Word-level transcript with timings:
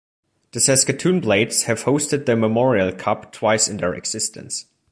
The 0.53 0.59
Saskatoon 0.59 1.19
Blades 1.19 1.65
have 1.65 1.83
hosted 1.83 2.25
the 2.25 2.35
Memorial 2.35 2.91
Cup 2.91 3.31
twice 3.31 3.67
in 3.67 3.77
their 3.77 3.93
existence. 3.93 4.65